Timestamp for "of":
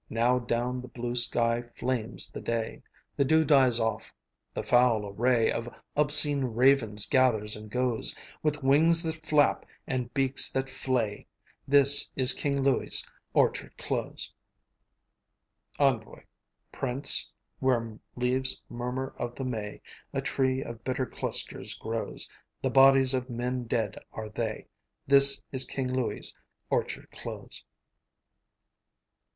5.51-5.69, 19.19-19.35, 20.63-20.83, 23.13-23.29